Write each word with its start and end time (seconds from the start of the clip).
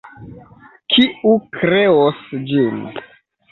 Kiu 0.95 1.35
kreos 1.59 2.25
ĝin? 2.51 2.83